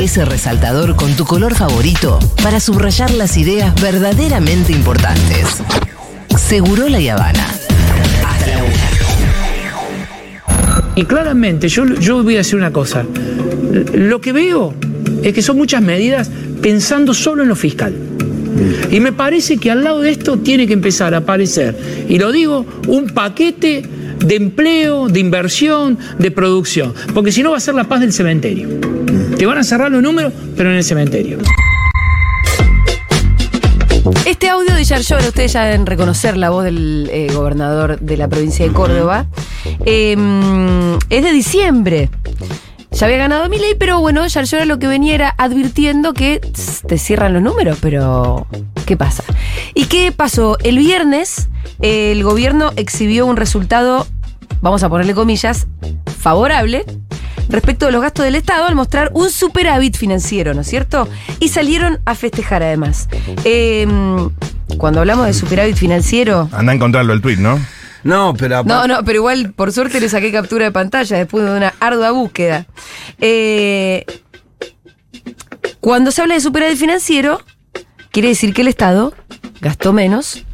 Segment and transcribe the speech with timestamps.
[0.00, 5.62] ese resaltador con tu color favorito para subrayar las ideas verdaderamente importantes.
[6.38, 7.46] Seguro la Habana.
[8.26, 8.90] Hasta la una.
[10.96, 13.04] Y claramente, yo, yo voy a decir una cosa.
[13.92, 14.74] Lo que veo
[15.22, 16.30] es que son muchas medidas
[16.62, 17.94] pensando solo en lo fiscal.
[18.90, 21.76] Y me parece que al lado de esto tiene que empezar a aparecer,
[22.08, 23.82] y lo digo, un paquete
[24.18, 26.94] de empleo, de inversión, de producción.
[27.14, 28.99] Porque si no va a ser la paz del cementerio.
[29.40, 31.38] Te van a cerrar los números, pero en el cementerio.
[34.26, 38.28] Este audio de Yarlora, ustedes ya deben reconocer la voz del eh, gobernador de la
[38.28, 39.24] provincia de Córdoba,
[39.86, 40.14] eh,
[41.08, 42.10] es de diciembre.
[42.90, 46.42] Ya había ganado mi ley, pero bueno, Yarlora lo que venía era advirtiendo que
[46.86, 48.46] te cierran los números, pero
[48.84, 49.24] ¿qué pasa?
[49.72, 50.58] ¿Y qué pasó?
[50.62, 51.48] El viernes
[51.80, 54.06] el gobierno exhibió un resultado,
[54.60, 55.66] vamos a ponerle comillas,
[56.18, 56.84] favorable
[57.50, 61.08] respecto de los gastos del Estado al mostrar un superávit financiero, ¿no es cierto?
[61.38, 63.08] Y salieron a festejar además.
[63.44, 63.86] Eh,
[64.78, 66.48] cuando hablamos de superávit financiero...
[66.52, 67.58] Anda a encontrarlo el tweet, ¿no?
[68.02, 71.50] No, pero No, no, pero igual por suerte le saqué captura de pantalla después de
[71.50, 72.66] una ardua búsqueda.
[73.20, 74.04] Eh,
[75.80, 77.40] cuando se habla de superávit financiero,
[78.10, 79.12] quiere decir que el Estado
[79.60, 80.44] gastó menos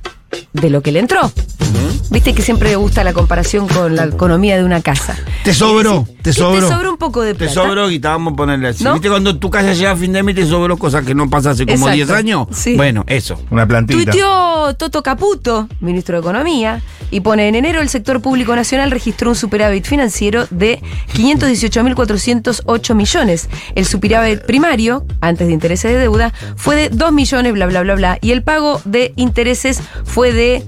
[0.53, 1.31] de lo que le entró.
[2.11, 5.17] Viste que siempre le gusta la comparación con la economía de una casa.
[5.45, 6.61] Te sobró, te sobró.
[6.67, 7.53] Te sobró un poco de Te plata.
[7.53, 8.85] sobró y te vamos a ponerle así.
[8.85, 8.95] ¿No?
[8.95, 11.51] ¿Viste cuando tu casa llega a fin de mes te sobró cosas que no pasa
[11.51, 11.95] hace como Exacto.
[11.95, 12.47] 10 años?
[12.53, 12.77] Sí.
[12.77, 13.41] Bueno, eso.
[13.51, 14.11] Una plantita.
[14.13, 19.31] Tuiteó Toto Caputo, ministro de Economía, y pone, en enero el sector público nacional registró
[19.31, 20.81] un superávit financiero de
[21.15, 23.49] 518.408 millones.
[23.75, 27.95] El superávit primario, antes de intereses de deuda, fue de 2 millones, bla, bla, bla,
[27.95, 30.65] bla, y el pago de intereses fue de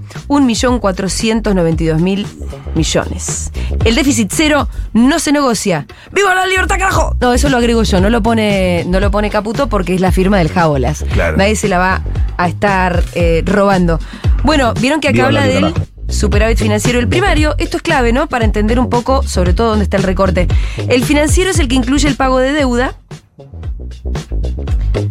[0.94, 2.26] 1.492.000
[2.74, 3.52] millones.
[3.84, 5.86] El déficit cero no se negocia.
[6.12, 7.16] ¡Viva la libertad, carajo!
[7.20, 10.12] No, eso lo agrego yo, no lo pone, no lo pone Caputo porque es la
[10.12, 11.04] firma del Jabolas.
[11.12, 11.36] Claro.
[11.36, 12.02] Nadie se la va
[12.36, 13.98] a estar eh, robando.
[14.44, 15.74] Bueno, vieron que acá Viva habla la del
[16.08, 17.54] superávit financiero el primario.
[17.58, 18.28] Esto es clave, ¿no?
[18.28, 20.48] Para entender un poco, sobre todo, dónde está el recorte.
[20.88, 22.94] El financiero es el que incluye el pago de deuda.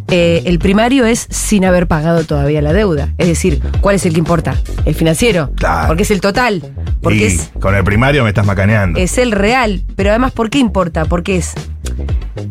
[0.09, 3.13] Eh, el primario es sin haber pagado todavía la deuda.
[3.17, 4.55] Es decir, ¿cuál es el que importa?
[4.85, 5.51] El financiero.
[5.55, 5.87] Claro.
[5.87, 6.73] Porque es el total.
[7.01, 8.99] Porque y es con el primario me estás macaneando.
[8.99, 11.05] es el real, pero además, ¿por qué importa?
[11.05, 11.53] Porque es.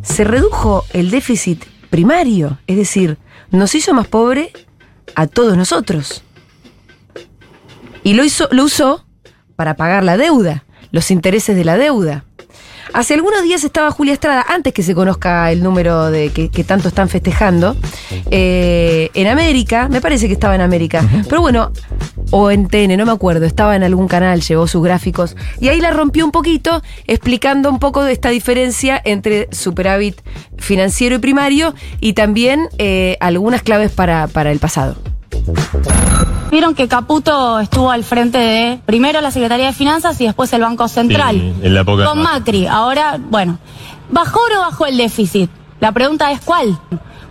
[0.02, 3.18] Se redujo el déficit primario, es decir,
[3.50, 4.52] nos hizo más pobre
[5.14, 6.22] a todos nosotros.
[8.02, 9.04] Y lo, hizo, lo usó
[9.56, 12.24] para pagar la deuda, los intereses de la deuda.
[12.92, 16.64] Hace algunos días estaba Julia Estrada, antes que se conozca el número de que, que
[16.64, 17.76] tanto están festejando,
[18.30, 21.72] eh, en América, me parece que estaba en América, pero bueno,
[22.30, 25.80] o en TN, no me acuerdo, estaba en algún canal, llevó sus gráficos, y ahí
[25.80, 30.20] la rompió un poquito, explicando un poco de esta diferencia entre superávit
[30.56, 34.96] financiero y primario, y también eh, algunas claves para, para el pasado.
[36.56, 40.62] Vieron que Caputo estuvo al frente de primero la Secretaría de Finanzas y después el
[40.62, 41.36] Banco Central.
[41.36, 42.66] Sí, en la época Con Macri.
[42.66, 43.58] Ahora, bueno,
[44.08, 45.50] ¿bajó o no bajó el déficit?
[45.80, 46.80] La pregunta es ¿cuál?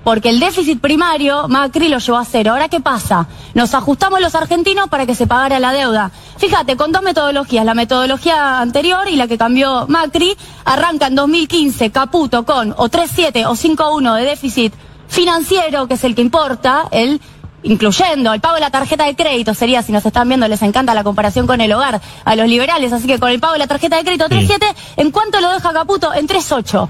[0.03, 2.51] Porque el déficit primario, Macri lo llevó a cero.
[2.51, 3.25] Ahora, ¿qué pasa?
[3.55, 6.11] Nos ajustamos los argentinos para que se pagara la deuda.
[6.37, 11.89] Fíjate, con dos metodologías, la metodología anterior y la que cambió Macri, arranca en 2015
[11.89, 14.73] Caputo con o 3,7 o 5,1 de déficit
[15.07, 17.21] financiero, que es el que importa, el
[17.65, 20.93] incluyendo el pago de la tarjeta de crédito, sería, si nos están viendo, les encanta
[20.93, 23.67] la comparación con el hogar a los liberales, así que con el pago de la
[23.67, 26.13] tarjeta de crédito 3,7, ¿en cuánto lo deja Caputo?
[26.13, 26.89] En 3,8.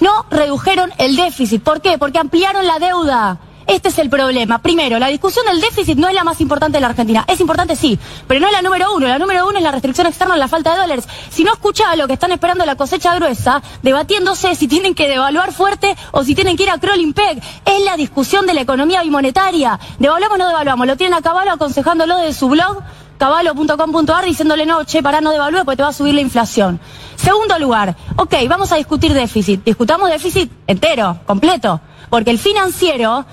[0.00, 1.62] No redujeron el déficit.
[1.62, 1.98] ¿Por qué?
[1.98, 3.38] Porque ampliaron la deuda.
[3.68, 4.62] Este es el problema.
[4.62, 7.26] Primero, la discusión del déficit no es la más importante de la Argentina.
[7.28, 9.06] Es importante, sí, pero no es la número uno.
[9.06, 11.06] La número uno es la restricción externa, la falta de dólares.
[11.28, 15.52] Si no escucha lo que están esperando la cosecha gruesa, debatiéndose si tienen que devaluar
[15.52, 17.42] fuerte o si tienen que ir a crawling peg.
[17.66, 19.78] Es la discusión de la economía bimonetaria.
[19.98, 20.86] ¿Devaluamos o no devaluamos?
[20.86, 22.82] Lo tienen a Caballo aconsejándolo de su blog
[23.18, 26.80] caballo.com.ar diciéndole no, che, para no devalúe porque te va a subir la inflación.
[27.16, 29.62] Segundo lugar, ok, vamos a discutir déficit.
[29.62, 31.82] Discutamos déficit entero, completo.
[32.08, 33.26] Porque el financiero,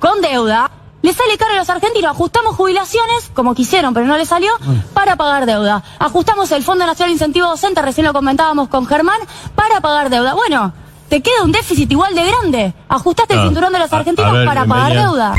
[0.00, 0.70] con deuda,
[1.02, 2.10] le sale caro a los argentinos.
[2.10, 4.50] Ajustamos jubilaciones, como quisieron, pero no le salió,
[4.94, 5.82] para pagar deuda.
[5.98, 9.18] Ajustamos el Fondo Nacional de Incentivo Docente, recién lo comentábamos con Germán,
[9.54, 10.34] para pagar deuda.
[10.34, 10.72] Bueno,
[11.08, 12.74] te queda un déficit igual de grande.
[12.88, 15.34] Ajustaste el Ah, cinturón de los argentinos ver, para pagar deuda.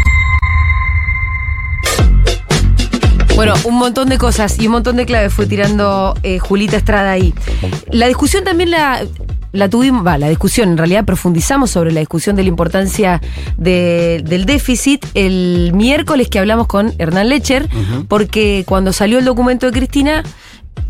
[3.35, 7.11] Bueno, un montón de cosas y un montón de claves fue tirando eh, Julita Estrada
[7.11, 7.33] ahí.
[7.89, 9.01] La discusión también la,
[9.51, 13.19] la tuvimos, va, la discusión, en realidad profundizamos sobre la discusión de la importancia
[13.57, 17.67] de- del déficit el miércoles que hablamos con Hernán Lecher,
[18.07, 20.23] porque cuando salió el documento de Cristina,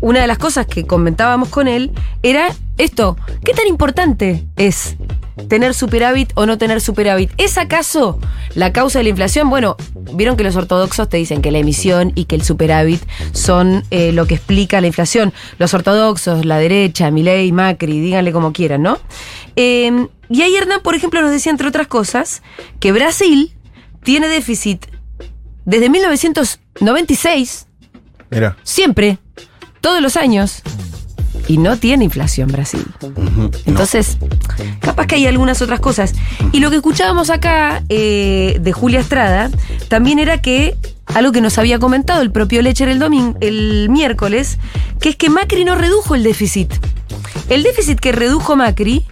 [0.00, 1.92] una de las cosas que comentábamos con él
[2.22, 2.48] era
[2.78, 4.96] esto, ¿qué tan importante es
[5.48, 7.30] tener superávit o no tener superávit.
[7.38, 8.18] ¿Es acaso
[8.54, 9.50] la causa de la inflación?
[9.50, 9.76] Bueno,
[10.14, 13.02] vieron que los ortodoxos te dicen que la emisión y que el superávit
[13.32, 15.32] son eh, lo que explica la inflación.
[15.58, 18.98] Los ortodoxos, la derecha, Milei, Macri, díganle como quieran, ¿no?
[19.56, 22.42] Eh, y ahí Hernán, por ejemplo, nos decía, entre otras cosas,
[22.80, 23.52] que Brasil
[24.02, 24.86] tiene déficit
[25.64, 27.66] desde 1996,
[28.30, 28.56] Mira.
[28.62, 29.18] siempre,
[29.82, 30.62] todos los años,
[31.48, 32.84] y no tiene inflación Brasil.
[33.66, 34.18] Entonces,
[34.80, 36.14] capaz que hay algunas otras cosas.
[36.52, 39.50] Y lo que escuchábamos acá eh, de Julia Estrada
[39.88, 40.76] también era que
[41.06, 44.58] algo que nos había comentado el propio Lecher el domingo, el miércoles,
[45.00, 46.72] que es que Macri no redujo el déficit.
[47.48, 49.04] El déficit que redujo Macri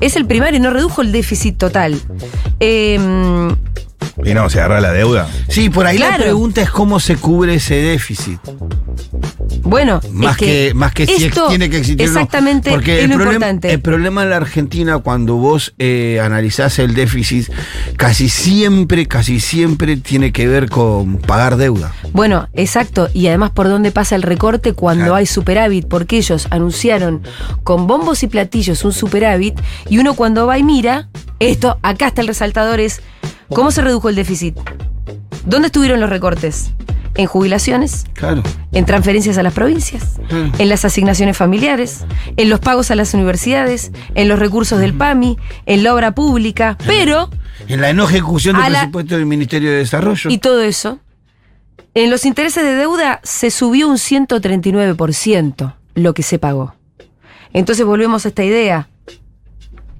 [0.00, 2.00] es el primario, no redujo el déficit total.
[2.60, 3.54] Em,
[4.24, 5.28] Y no, se agarra la deuda.
[5.48, 8.40] Sí, por ahí la pregunta es cómo se cubre ese déficit.
[9.62, 11.98] Bueno, Más es que, más que si esto tiene que existir.
[12.06, 12.12] no.
[12.12, 13.72] Exactamente, Porque es el lo problema, importante.
[13.72, 17.48] el problema en la Argentina, cuando vos eh, analizás el déficit,
[17.96, 21.92] casi siempre, casi siempre tiene que ver con pagar deuda.
[22.12, 23.08] Bueno, exacto.
[23.14, 25.14] Y además por dónde pasa el recorte cuando Claro.
[25.16, 27.22] hay superávit, porque ellos anunciaron
[27.62, 29.54] con bombos y platillos un superávit
[29.88, 33.00] y uno cuando va y mira, esto, acá está el resaltador, es
[33.48, 34.56] ¿cómo se redujo el déficit?
[35.46, 36.70] ¿Dónde estuvieron los recortes?
[37.14, 38.42] En jubilaciones, Claro.
[38.72, 40.18] en transferencias a las provincias,
[40.58, 42.04] en las asignaciones familiares,
[42.38, 45.36] en los pagos a las universidades, en los recursos del PAMI,
[45.66, 47.28] en la obra pública, pero
[47.68, 50.30] En la no ejecución del la- presupuesto del Ministerio de Desarrollo.
[50.30, 51.00] y todo eso,
[51.94, 56.74] en los intereses de deuda se subió un 139% lo que se pagó.
[57.52, 58.88] Entonces volvemos a esta idea.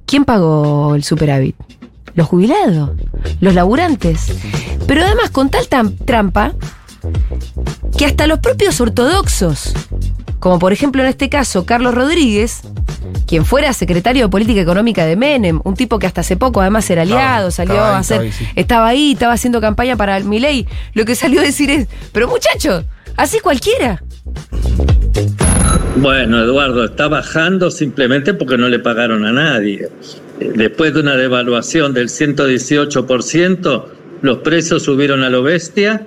[0.06, 1.56] ¿Quién pagó el superávit?
[2.14, 2.90] Los jubilados,
[3.40, 4.34] los laburantes.
[4.86, 5.66] Pero además con tal
[6.06, 6.52] trampa
[8.02, 9.72] que hasta los propios ortodoxos,
[10.40, 12.62] como por ejemplo en este caso Carlos Rodríguez,
[13.28, 16.90] quien fuera secretario de Política Económica de Menem, un tipo que hasta hace poco además
[16.90, 18.46] era aliado, Estaba- salió estaba ahí, a hacer, estaba ahí, sí.
[18.56, 22.26] estaba ahí, estaba haciendo campaña para el Milei, lo que salió a decir es, pero
[22.26, 22.84] muchachos,
[23.16, 24.02] así cualquiera.
[25.94, 29.88] Bueno, Eduardo, está bajando simplemente porque no le pagaron a nadie.
[30.40, 33.84] Después de una devaluación del 118%,
[34.22, 36.04] los precios subieron a lo bestia,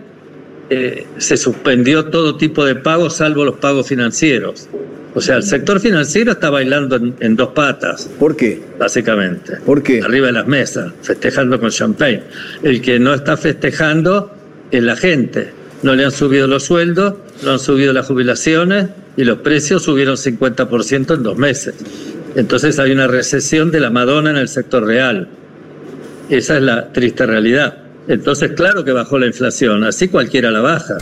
[0.69, 4.67] eh, se suspendió todo tipo de pagos salvo los pagos financieros.
[5.13, 8.61] O sea, el sector financiero está bailando en, en dos patas, ¿Por qué?
[8.77, 9.57] básicamente.
[9.65, 10.01] ¿Por qué?
[10.01, 12.23] Arriba de las mesas, festejando con champagne.
[12.63, 14.31] El que no está festejando
[14.71, 15.51] es la gente.
[15.83, 17.13] No le han subido los sueldos,
[17.43, 21.75] no han subido las jubilaciones y los precios subieron 50% en dos meses.
[22.35, 25.29] Entonces hay una recesión de la Madonna en el sector real.
[26.29, 27.84] Esa es la triste realidad.
[28.07, 30.95] Entonces, claro que bajó la inflación, así cualquiera la baja.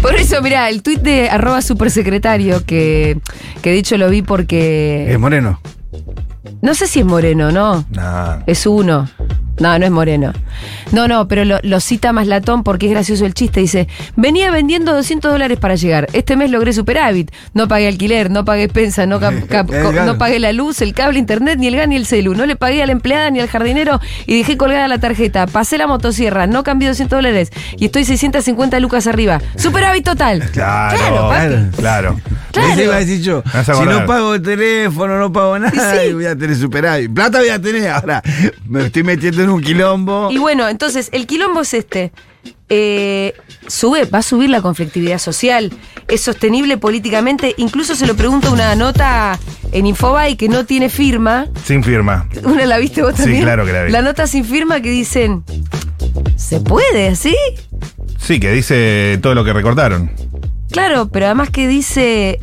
[0.00, 3.18] Por eso, mira, el tuit de arroba supersecretario, que,
[3.60, 5.12] que de hecho lo vi porque...
[5.12, 5.60] Es Moreno.
[6.62, 7.84] No sé si es moreno, ¿no?
[7.90, 8.38] Nah.
[8.46, 9.08] Es uno.
[9.60, 10.32] No, no es moreno.
[10.92, 13.60] No, no, pero lo, lo cita más latón porque es gracioso el chiste.
[13.60, 16.08] Dice, venía vendiendo 200 dólares para llegar.
[16.12, 17.30] Este mes logré superávit.
[17.54, 20.04] No pagué alquiler, no pagué expensa, no, cap- cap- co- claro.
[20.04, 22.34] no pagué la luz, el cable, internet, ni el gas, ni el celu.
[22.34, 25.46] No le pagué a la empleada ni al jardinero y dejé colgada la tarjeta.
[25.46, 29.40] Pasé la motosierra, no cambié 200 dólares y estoy 650 lucas arriba.
[29.56, 30.48] Superávit total.
[30.52, 31.36] Claro, papi.
[31.38, 31.70] claro.
[31.76, 32.20] claro.
[32.52, 32.72] Claro.
[32.72, 33.42] Ese iba a decir yo.
[33.44, 36.08] vas a Si no pago el teléfono, no pago nada, Sí.
[36.10, 37.12] y voy a tener superávit.
[37.12, 38.22] Plata voy a tener ahora.
[38.66, 40.28] Me estoy metiendo en un quilombo.
[40.30, 42.12] Y bueno, entonces, el quilombo es este.
[42.70, 43.32] Eh,
[43.66, 45.72] sube, va a subir la conflictividad social,
[46.06, 47.54] es sostenible políticamente.
[47.56, 49.38] Incluso se lo pregunta una nota
[49.72, 51.46] en Infobay que no tiene firma.
[51.64, 52.28] Sin firma.
[52.44, 53.42] ¿Una la viste vos Sí, también?
[53.42, 53.92] claro que la vi.
[53.92, 55.44] La nota sin firma que dicen.
[56.36, 57.34] ¿Se puede así?
[58.18, 60.10] Sí, que dice todo lo que recortaron.
[60.70, 62.38] Claro, pero además que dice.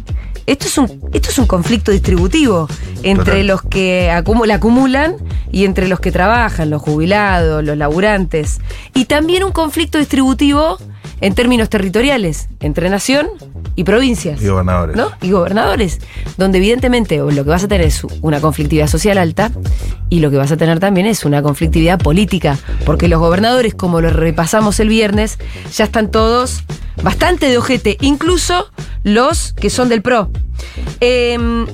[0.46, 2.68] Esto es un, esto es un conflicto distributivo
[3.04, 3.48] entre Total.
[3.48, 5.16] los que acumu- la acumulan
[5.52, 8.60] y entre los que trabajan, los jubilados, los laburantes.
[8.94, 10.78] Y también un conflicto distributivo
[11.22, 13.28] en términos territoriales, entre nación
[13.76, 14.42] y provincias.
[14.42, 14.96] Y gobernadores.
[14.96, 15.12] ¿no?
[15.22, 16.00] Y gobernadores,
[16.38, 19.52] donde evidentemente lo que vas a tener es una conflictividad social alta
[20.10, 24.02] y lo que vas a tener también es una conflictividad política, porque los gobernadores, como
[24.02, 25.38] lo repasamos el viernes,
[25.74, 26.64] ya están todos
[27.04, 28.70] bastante de ojete, incluso
[29.04, 30.30] los que son del PRO.
[31.00, 31.66] Em,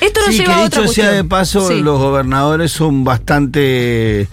[0.00, 1.14] esto nos Sí, lleva que a otra dicho sea cuestión.
[1.14, 1.80] de paso, Sí.
[1.80, 4.28] los gobernadores son bastante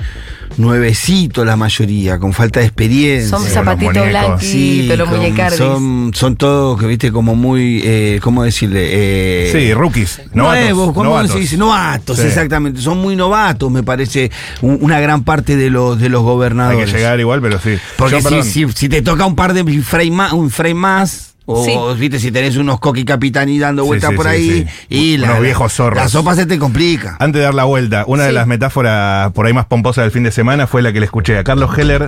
[0.57, 3.29] nuevecitos la mayoría, con falta de experiencia.
[3.29, 4.05] Son zapatitos
[4.39, 5.57] Sí, los muñecardis.
[5.57, 8.81] son, son todos que viste como muy, eh, ¿cómo decirle?
[8.91, 10.21] Eh, Sí, rookies.
[10.33, 10.63] Novatos.
[10.63, 11.31] Nuevos, ¿cómo novatos.
[11.31, 11.57] se dice?
[11.57, 12.27] Novatos, Sí.
[12.27, 12.81] exactamente.
[12.81, 14.29] Son muy novatos, me parece,
[14.62, 16.91] un- una gran parte de los, de los Hay gobernadores.
[16.91, 17.77] que llegar igual, pero sí.
[17.97, 21.32] Porque Yo, si, si, si te toca un par de frame más, un frame más
[21.45, 21.73] O, Sí.
[22.00, 24.67] viste, si tenés unos coqui capitani dando vueltas sí, por sí, ahí.
[24.89, 25.15] sí.
[25.17, 26.01] Y Unos viejos zorros.
[26.01, 27.17] La sopa se te complica.
[27.19, 30.23] Antes de dar la vuelta, una de las metáforas por ahí más pomposas del fin
[30.23, 32.07] de semana fue la que le escuché a Carlos Heller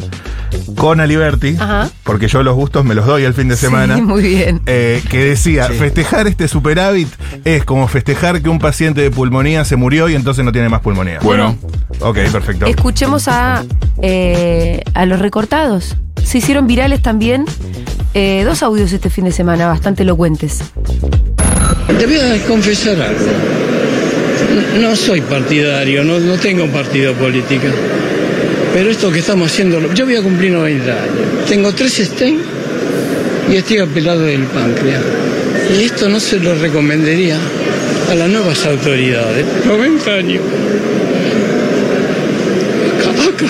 [0.77, 1.89] con Aliberti, Ajá.
[2.04, 3.96] porque yo los gustos me los doy el fin de semana.
[3.96, 4.62] Sí, muy bien.
[4.68, 7.10] eh, que decía, festejar este superávit
[7.44, 10.80] es como festejar que un paciente de pulmonía se murió y entonces no tiene más
[10.80, 11.20] pulmonía.
[11.22, 11.58] Bueno.
[12.00, 12.68] Ok, perfecto.
[12.68, 13.65] Escuchemos a,
[14.01, 15.98] eh, a los recortados.
[16.24, 17.46] Se hicieron virales también
[18.15, 20.60] eh, dos audios este fin de semana, bastante elocuentes.
[22.00, 23.19] Te voy a confesar algo.
[24.79, 27.67] No, no soy partidario, no, no tengo partido político.
[28.74, 31.45] Pero esto que estamos haciendo, yo voy a cumplir 90 años.
[31.48, 32.41] Tengo tres stents
[33.51, 35.03] y estoy apelado del páncreas.
[35.77, 37.38] Y esto no se lo recomendaría
[38.10, 39.45] a las nuevas autoridades.
[39.65, 40.41] 90 años.
[43.01, 43.45] Acá,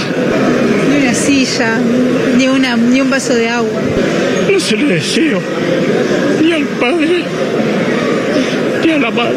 [0.89, 1.79] Ni una silla,
[2.37, 3.81] ni, una, ni un vaso de agua.
[4.55, 5.41] No se lo deseo
[6.41, 7.23] ni al padre
[8.85, 9.35] ni a la madre.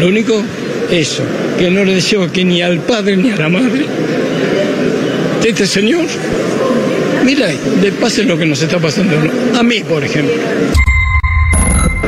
[0.00, 0.42] Lo único,
[0.90, 1.22] eso,
[1.58, 3.84] que no le deseo que ni al padre ni a la madre
[5.42, 6.06] de este señor,
[7.26, 7.48] mira,
[7.82, 9.16] le pase lo que nos está pasando
[9.58, 10.34] a mí, por ejemplo.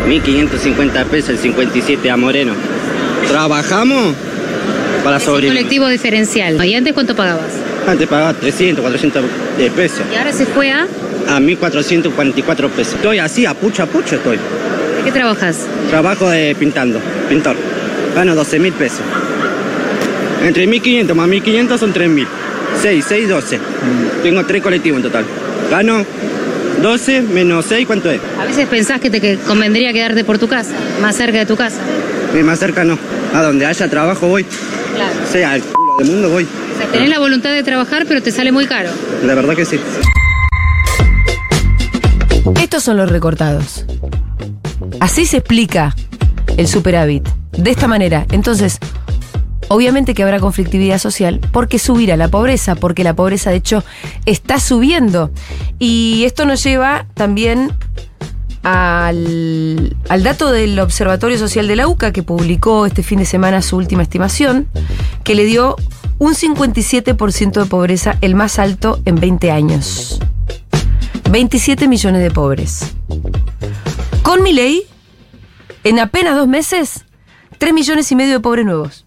[0.09, 2.55] 1550 pesos el 57 a Moreno.
[3.29, 4.15] Trabajamos
[5.05, 5.59] para Es un sobrevivir.
[5.59, 6.65] colectivo diferencial.
[6.65, 7.53] ¿Y antes cuánto pagabas?
[7.87, 9.25] Antes pagaba 300, 400
[9.59, 10.01] de pesos.
[10.11, 10.87] Y ahora se fue a...
[11.29, 12.95] A 1444 pesos.
[12.95, 14.37] Estoy así, a pucho a pucho estoy.
[14.37, 15.67] ¿De qué trabajas?
[15.91, 17.57] Trabajo de pintando, pintor.
[18.15, 19.01] Gano 12 mil pesos.
[20.45, 22.27] Entre 1500 más 1500 son 3000.
[22.83, 23.59] 6, 6, 12.
[24.23, 25.25] Tengo tres colectivos en total.
[25.71, 26.05] Gano
[26.83, 28.21] 12 menos 6, ¿cuánto es?
[28.41, 30.73] A veces pensás que te que convendría quedarte por tu casa,
[31.03, 31.77] más cerca de tu casa.
[32.35, 32.97] Eh, Más cerca no.
[33.35, 34.45] A donde haya trabajo voy.
[34.95, 35.13] Claro.
[35.31, 36.45] Sea el culo del mundo voy.
[36.45, 38.89] O sea, tenés la voluntad de trabajar, pero te sale muy caro.
[39.25, 39.79] La verdad que sí.
[42.61, 43.85] Estos son los recortados.
[45.01, 45.95] Así se explica
[46.57, 47.29] el superávit.
[47.53, 48.27] De esta manera.
[48.31, 48.79] Entonces,
[49.69, 53.85] obviamente que habrá conflictividad social porque subirá la pobreza, porque la pobreza de hecho
[54.27, 55.31] está subiendo.
[55.79, 57.73] Y esto nos lleva también
[58.63, 63.63] al, al dato del Observatorio Social de la UCA que publicó este fin de semana
[63.63, 64.69] su última estimación,
[65.25, 65.77] que le dio
[66.19, 70.21] un 57% de pobreza, el más alto en 20 años.
[71.31, 72.93] 27 millones de pobres.
[74.23, 74.83] Con mi ley,
[75.85, 77.05] en apenas dos meses,
[77.59, 79.07] 3 millones y medio de pobres nuevos.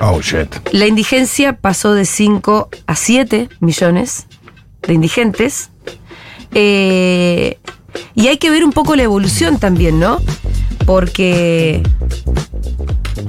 [0.00, 0.54] Oh, shit.
[0.70, 4.28] La indigencia pasó de 5 a 7 millones
[4.82, 5.70] de indigentes.
[6.54, 7.58] Eh,
[8.14, 10.18] y hay que ver un poco la evolución también, ¿no?
[10.86, 11.82] Porque.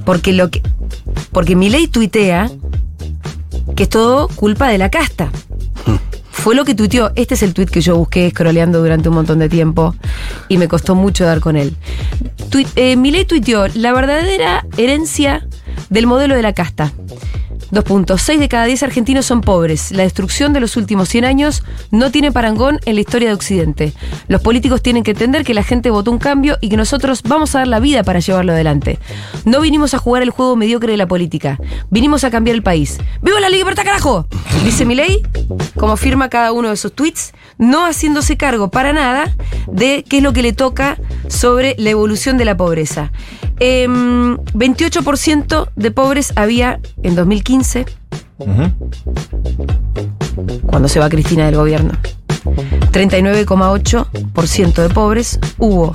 [0.05, 0.61] Porque lo que.
[1.31, 2.51] Porque mi ley tuitea
[3.75, 5.31] que es todo culpa de la casta.
[6.39, 7.11] Fue lo que tuiteó.
[7.15, 9.93] Este es el tuit que yo busqué scrolleando durante un montón de tiempo
[10.47, 11.75] y me costó mucho dar con él.
[12.49, 15.45] Tuit, eh, tuiteó la verdadera herencia
[15.89, 16.93] del modelo de la casta.
[17.71, 18.21] Dos puntos.
[18.21, 19.91] Seis de cada diez argentinos son pobres.
[19.91, 23.93] La destrucción de los últimos 100 años no tiene parangón en la historia de Occidente.
[24.27, 27.53] Los políticos tienen que entender que la gente votó un cambio y que nosotros vamos
[27.53, 28.97] a dar la vida para llevarlo adelante.
[29.45, 31.59] No vinimos a jugar el juego mediocre de la política.
[31.89, 32.97] Vinimos a cambiar el país.
[33.21, 34.27] ¡Viva la libertad, carajo!
[34.63, 35.21] Dice Milei,
[35.77, 39.35] como firma cada uno de sus tweets, no haciéndose cargo para nada
[39.67, 40.97] de qué es lo que le toca
[41.27, 43.11] sobre la evolución de la pobreza.
[43.59, 47.58] Em, 28% de pobres había en 2015,
[50.65, 51.93] Cuando se va Cristina del gobierno.
[52.91, 55.91] 39,8% de pobres hubo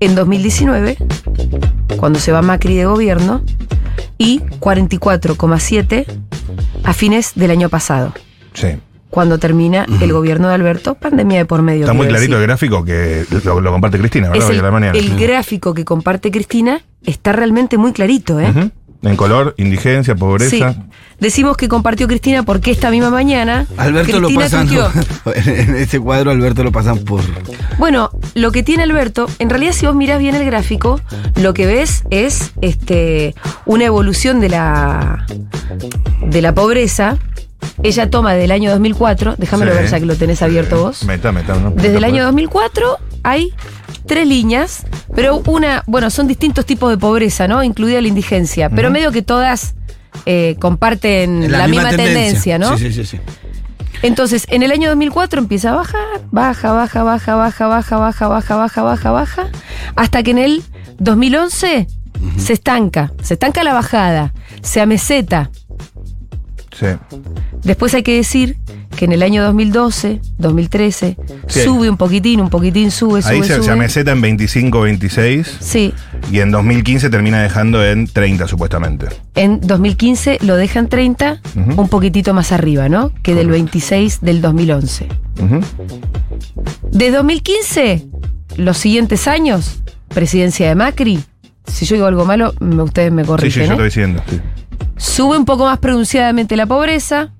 [0.00, 0.96] en 2019,
[1.96, 3.42] cuando se va Macri de gobierno,
[4.16, 6.06] y 44,7%
[6.84, 8.12] a fines del año pasado,
[8.54, 8.68] Sí.
[9.10, 11.82] cuando termina el gobierno de Alberto, pandemia de por medio.
[11.82, 14.50] Está muy clarito el gráfico que lo, lo comparte Cristina, ¿verdad?
[14.50, 18.70] Es el, la gráfico que comparte Cristina está realmente muy clarito, ¿eh?
[19.02, 20.18] En color, indigencia, Sí.
[20.20, 20.74] pobreza.
[21.20, 24.66] Decimos que compartió Cristina porque esta misma mañana Alberto lo Cristina pasan.
[24.68, 24.90] tuiteó.
[25.34, 27.22] En este cuadro, Alberto lo pasan por.
[27.78, 31.00] Bueno, lo que tiene Alberto, en realidad si vos mirás bien el gráfico,
[31.36, 33.34] lo que ves es este
[33.66, 35.26] una evolución de la
[36.26, 37.18] de la pobreza.
[37.82, 39.78] Ella toma del año 2004, déjamelo Sí.
[39.78, 41.04] ver ya que lo tenés abierto vos.
[41.04, 41.70] Meta, meta, ¿no?
[41.70, 42.24] Desde el año pues.
[42.26, 43.52] 2004 hay
[44.08, 44.84] tres líneas,
[45.14, 47.62] pero una, bueno, son distintos tipos de pobreza, ¿no?
[47.62, 49.76] Incluida la indigencia, pero medio que todas
[50.26, 52.76] eh, comparten la, misma, tendencia, ¿no?
[52.76, 53.16] Sí, sí, sí.
[53.16, 53.20] sí.
[54.02, 58.56] Entonces, en el año 2004 empieza a bajar, baja, baja, baja, baja, baja, baja, baja,
[58.56, 59.48] baja, baja, baja,
[59.96, 60.62] hasta que en el
[60.98, 61.86] 2011
[62.36, 65.50] se estanca, se estanca la bajada, se ameseta.
[66.78, 66.86] Sí.
[67.64, 68.56] Después hay que decir
[68.96, 71.16] que en el año 2012, 2013,
[71.48, 71.60] Sí.
[71.62, 73.64] sube un poquitín, un poquitín, sube, sube, Ahí se, sube.
[73.64, 75.92] se ameseta en 25, 26 Sí,
[76.30, 79.06] y en 2015 termina dejando en 30 supuestamente.
[79.34, 81.80] en 2015 lo deja en 30, Ujú.
[81.82, 83.12] un poquitito más arriba, ¿no?
[83.22, 85.08] Que del 26 del 2011.
[85.42, 85.60] Ujú.
[86.92, 88.06] De 2015,
[88.56, 91.20] los siguientes años, presidencia de Macri,
[91.66, 93.62] si yo digo algo malo, ustedes me Sí, sí, corrigen.
[93.64, 93.72] yo ¿eh?
[93.72, 94.22] estoy diciendo.
[94.28, 94.40] sí.
[94.98, 97.30] Sube un poco más pronunciadamente la pobreza,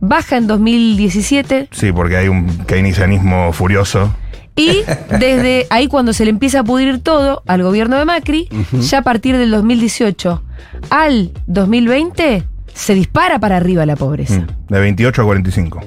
[0.00, 4.14] baja en 2017 Sí, porque hay un keynesianismo furioso.
[4.56, 4.80] y
[5.18, 8.48] desde ahí cuando se le empieza a pudrir todo al gobierno de Macri,
[8.80, 10.42] ya a partir del 2018
[10.90, 12.44] al 2020
[12.74, 14.40] se dispara para arriba la pobreza.
[14.40, 15.80] Mm, De 28 a 45.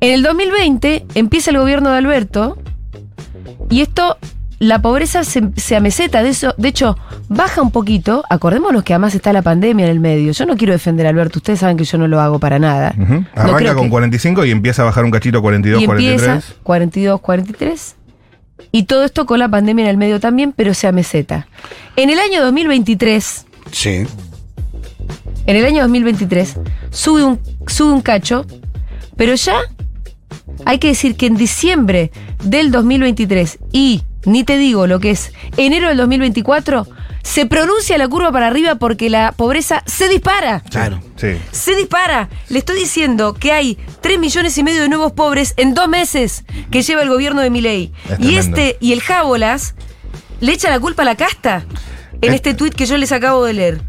[0.00, 2.58] En el 2020 empieza el gobierno de Alberto
[3.70, 4.16] y esto,
[4.60, 6.96] la pobreza se, se ameseta, de, eso, de hecho,
[7.28, 8.24] baja un poquito.
[8.28, 10.32] Acordémonos que además está la pandemia en el medio.
[10.32, 12.92] Yo no quiero defender a Alberto, ustedes saben que yo no lo hago para nada.
[13.00, 13.12] Ujú.
[13.14, 15.84] No Arranca creo con que- 45 y empieza a bajar un cachito a 42, y
[15.84, 16.56] empieza 43.
[16.62, 17.94] 42, 43.
[18.72, 21.46] Y todo esto con la pandemia en el medio también, pero se ameseta.
[21.96, 24.04] En el año 2023, Sí.
[25.46, 26.56] en el año 2023,
[26.90, 28.44] sube un, sube un cacho,
[29.16, 29.56] pero ya
[30.64, 32.10] hay que decir que en diciembre
[32.44, 36.86] del 2023 y, ni te digo lo que es, enero del 2024,
[37.22, 40.60] se pronuncia la curva para arriba porque la pobreza se dispara.
[40.70, 41.00] Claro.
[41.16, 41.36] Sí.
[41.50, 42.28] Se dispara.
[42.48, 46.44] Le estoy diciendo que hay 3 millones y medio de nuevos pobres en dos meses
[46.70, 47.92] que lleva el gobierno de Milei.
[48.08, 49.74] Es Y este, y el Jábolas,
[50.40, 51.64] le echa la culpa a la casta
[52.22, 53.82] en Es- este tuit que yo les acabo de leer.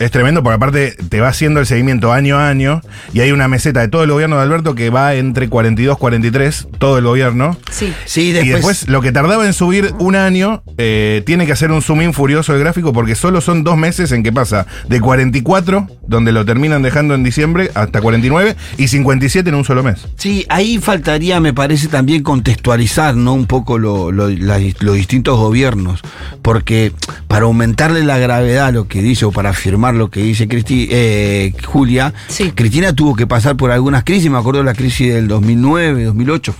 [0.00, 2.80] Es tremendo porque aparte te va haciendo el seguimiento año a año
[3.12, 6.68] y hay una meseta de todo el gobierno de Alberto que va entre 42 43,
[6.78, 7.56] todo el gobierno.
[7.70, 7.92] Sí.
[8.06, 8.54] Sí, Y después.
[8.54, 12.12] después lo que tardaba en subir un año, eh, tiene que hacer un zoom in
[12.14, 16.44] furioso el gráfico porque solo son dos meses en que pasa de 44, donde lo
[16.44, 20.06] terminan dejando en diciembre, hasta 49 y 57 en un solo mes.
[20.16, 23.34] Sí, ahí faltaría, me parece, también contextualizar, ¿no?
[23.34, 26.00] Un poco lo- lo- la- los distintos gobiernos.
[26.42, 26.92] Porque
[27.28, 30.88] para aumentarle la gravedad a lo que dice, o para afirmar lo que dice Cristi-
[30.90, 32.52] eh, Julia, Sí.
[32.52, 36.54] Cristina tuvo que pasar por algunas crisis, me acuerdo de la crisis del 2009, 2008,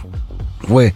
[0.66, 0.94] fue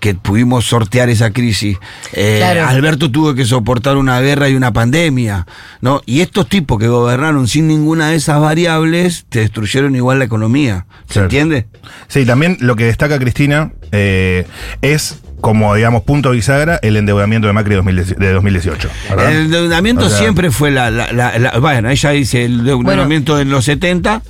[0.00, 1.78] que pudimos sortear esa crisis.
[2.12, 2.66] Eh, Claro.
[2.68, 5.46] Alberto tuvo que soportar una guerra y una pandemia,
[5.80, 6.02] ¿no?
[6.04, 10.86] Y estos tipos que gobernaron sin ninguna de esas variables, te destruyeron igual la economía.
[11.06, 11.24] ¿Se Claro.
[11.26, 11.66] entiende?
[12.08, 14.46] Sí, también lo que destaca Cristina eh,
[14.82, 18.88] es como, digamos, punto bisagra el endeudamiento de Macri 2010 de 2018.
[19.10, 19.30] ¿verdad?
[19.30, 23.38] El endeudamiento O sea, siempre fue la, la- la- la- Bueno, ella dice el endeudamiento
[23.38, 24.22] en los 70,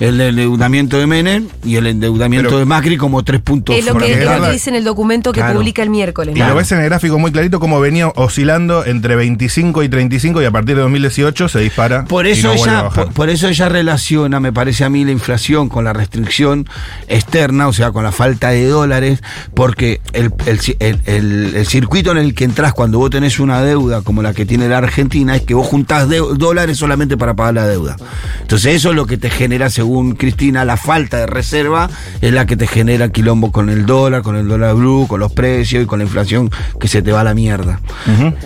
[0.00, 3.96] el endeudamiento de Menem y el endeudamiento Pero- de Macri como tres puntos Es lo,
[3.96, 4.52] que, es lo que verdad.
[4.52, 5.58] dice en el documento que Claro.
[5.58, 6.34] publica el miércoles.
[6.36, 10.42] Y lo ves en el gráfico muy clarito como venía oscilando entre 25 y 35
[10.42, 12.04] y a partir de 2018 se dispara.
[12.06, 13.04] Por y eso, no ella, bajar.
[13.04, 16.66] por, por eso ella relaciona, me parece a mí, la inflación con la restricción
[17.08, 19.22] externa, o sea, con la falta de dólares,
[19.54, 23.60] porque el, el el- el- el circuito en el que entras cuando vos tenés una
[23.62, 27.54] deuda como la que tiene la Argentina es que vos juntás dólares solamente para pagar
[27.54, 27.96] la deuda.
[28.40, 32.46] Entonces eso es lo que te genera, según Cristina, la falta de reserva es la
[32.46, 35.86] que te genera quilombo con el dólar, con el dólar blue, con los precios y
[35.86, 36.48] con la inflación
[36.78, 37.80] que se te va a la mierda.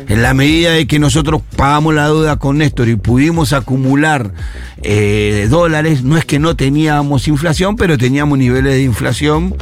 [0.09, 4.33] En la medida de que nosotros pagamos la deuda con Néstor y pudimos acumular
[4.83, 9.55] eh, dólares, no es que no teníamos inflación, pero teníamos niveles de inflación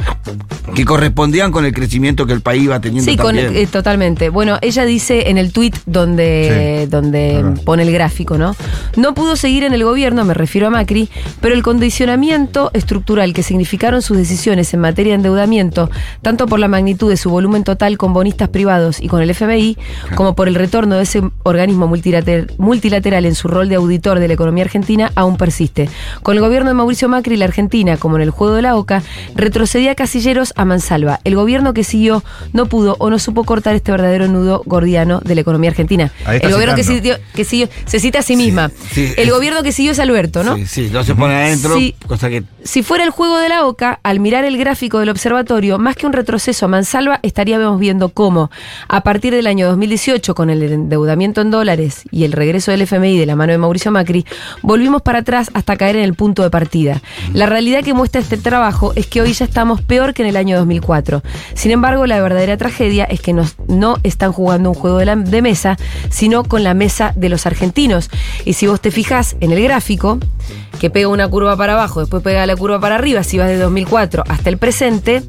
[0.75, 3.55] que correspondían con el crecimiento que el país iba teniendo Sí, con- también.
[3.55, 4.29] eh, totalmente.
[4.29, 6.89] Bueno, ella dice en el tuit donde, Sí.
[6.89, 8.55] donde pone el gráfico, ¿no?
[8.95, 11.09] No pudo seguir en el gobierno, me refiero a Macri,
[11.41, 15.89] pero el condicionamiento estructural que significaron sus decisiones en materia de endeudamiento,
[16.21, 19.77] tanto por la magnitud de su volumen total con bonistas privados y con el FMI,
[20.15, 24.27] como por el retorno de ese organismo multilater- multilateral en su rol de auditor de
[24.27, 25.89] la economía argentina, aún persiste.
[26.23, 29.03] Con el gobierno de Mauricio Macri, la Argentina, como en el juego de la OCA,
[29.35, 31.19] retrocedía casilleros a mansalva.
[31.23, 35.35] El gobierno que siguió no pudo o no supo cortar este verdadero nudo gordiano de
[35.35, 36.11] la economía argentina.
[36.27, 38.71] El gobierno que siguió, que siguió- se cita a sí misma.
[38.91, 40.55] sí, el es- gobierno que siguió es Alberto, ¿no?
[40.57, 41.75] Sí, sí, no se pone adentro,
[42.07, 45.77] cosa que Si fuera el juego de la OCA, al mirar el gráfico del observatorio,
[45.79, 48.51] más que un retroceso a mansalva, estaríamos viendo cómo,
[48.87, 53.17] a partir del año 2018, con el endeudamiento en dólares y el regreso del FMI
[53.17, 54.25] de la mano de Mauricio Macri,
[54.61, 57.01] volvimos para atrás hasta caer en el punto de partida.
[57.33, 60.37] La realidad que muestra este trabajo es que hoy ya estamos peor que en el
[60.37, 61.23] año 2004.
[61.53, 65.77] Sin embargo, la verdadera tragedia es que no están jugando un juego de, de mesa,
[66.09, 68.09] sino con la mesa de los argentinos.
[68.45, 70.19] Y si vos te fijas en el gráfico,
[70.79, 73.57] que pega una curva para abajo, después pega la curva para arriba, si vas de
[73.57, 75.23] 2004 hasta el presente,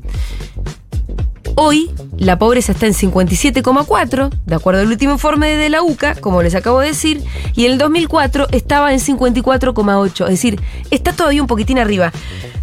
[1.56, 6.42] Hoy la pobreza está en 57,4, de acuerdo al último informe de la UCA, como
[6.42, 7.22] les acabo de decir,
[7.54, 12.12] y en el 2004 estaba en 54,8, es decir, está todavía un poquitín arriba.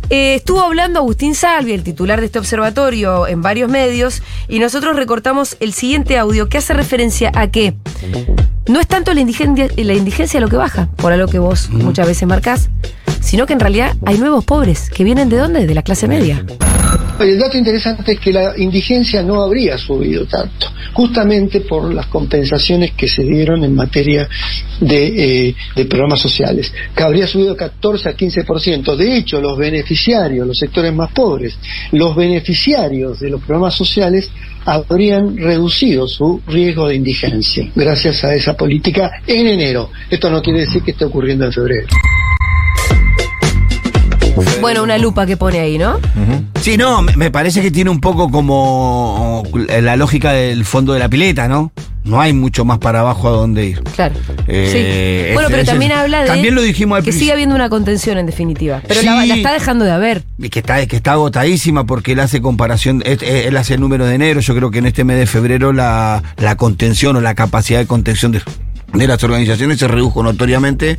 [0.10, 4.98] Eh, estuvo hablando Agustín Salvi, el titular de este observatorio, en varios medios, y nosotros
[4.98, 7.76] recortamos el siguiente audio que hace referencia a que
[8.68, 12.08] no es tanto la indigencia, la indigencia lo que baja, por algo que vos muchas
[12.08, 12.70] veces marcás,
[13.22, 15.66] sino que en realidad hay nuevos pobres que vienen de dónde?
[15.66, 16.44] De la clase media.
[17.22, 22.92] El dato interesante es que la indigencia no habría subido tanto, justamente por las compensaciones
[22.94, 24.28] que se dieron en materia
[24.80, 28.96] de, eh, programas sociales, que habría subido 14 a 15%.
[28.96, 31.58] De hecho, los beneficiarios, los sectores más pobres,
[31.92, 34.30] los beneficiarios de los programas sociales
[34.66, 39.92] habrían reducido su riesgo de indigencia gracias a esa política en enero.
[40.10, 41.88] Esto no quiere decir que esté ocurriendo en febrero.
[44.62, 46.00] Bueno, una lupa que pone ahí, ¿no?
[46.62, 49.44] Sí, no, me, me parece que tiene un poco como
[49.82, 51.72] la lógica del fondo de la pileta, ¿no?
[52.04, 53.84] No hay mucho más para abajo a dónde ir.
[53.96, 54.16] Claro.
[54.48, 55.34] Eh, sí.
[55.34, 57.20] Bueno, ese- pero ese- también habla de También lo dijimos al que principio.
[57.26, 58.82] sigue habiendo una contención en definitiva.
[58.88, 59.28] Pero la, Sí.
[59.28, 60.24] la está dejando de haber.
[60.40, 64.06] Y que está, que está agotadísima porque él hace comparación, él, él hace el número
[64.08, 67.36] de enero, yo creo que en este mes de febrero la, la contención o la
[67.36, 68.42] capacidad de contención de,
[68.94, 70.98] de las organizaciones se redujo notoriamente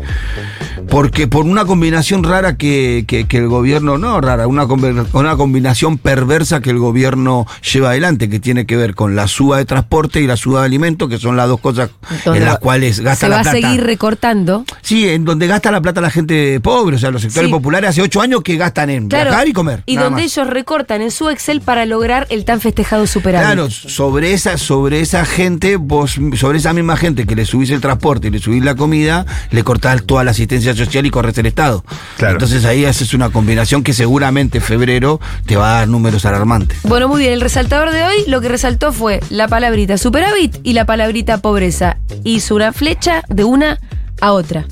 [0.91, 5.99] porque por una combinación rara que, que- que el gobierno, no rara, una, una combinación
[5.99, 10.21] perversa que el gobierno lleva adelante, que tiene que ver con la suba de transporte
[10.21, 11.91] y la suba de alimentos, que son las dos cosas
[12.25, 13.61] en las cuales gasta Se la va a plata.
[13.61, 14.65] seguir recortando.
[14.83, 17.53] Sí, en donde gasta la plata la gente pobre, o sea, los sectores Sí.
[17.53, 19.31] populares hace ocho años que gastan en Claro.
[19.31, 19.83] viajar y comer.
[19.87, 20.37] Y donde más.
[20.37, 23.47] ellos recortan en su Excel para lograr el tan festejado superávit.
[23.47, 27.81] Claro, sobre esa, sobre esa gente, vos, sobre esa misma gente que le subís el
[27.83, 31.45] transporte y le subís la comida, le cortás toda la asistencia social y corres el
[31.45, 31.85] Estado.
[32.17, 32.35] Claro.
[32.35, 36.79] Entonces ahí haces una combinación que seguramente en febrero te va a dar números alarmantes.
[36.85, 37.35] Bueno, muy bien.
[37.35, 41.99] El resaltador de hoy lo que resaltó fue la palabrita superávit y la palabrita pobreza.
[42.25, 43.79] Hizo una flecha de una
[44.21, 44.65] a otra.